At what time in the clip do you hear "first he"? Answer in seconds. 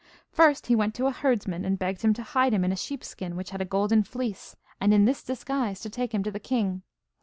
0.31-0.75